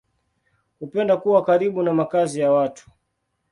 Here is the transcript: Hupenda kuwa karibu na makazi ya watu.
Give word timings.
Hupenda 0.79 1.17
kuwa 1.17 1.43
karibu 1.45 1.83
na 1.83 1.93
makazi 1.93 2.39
ya 2.39 2.51
watu. 2.51 2.91